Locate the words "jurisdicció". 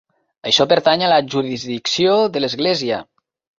1.35-2.17